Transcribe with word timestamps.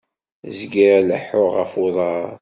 Zgiɣ 0.57 0.95
leḥḥuɣ 1.01 1.51
ɣef 1.57 1.73
uḍar. 1.85 2.31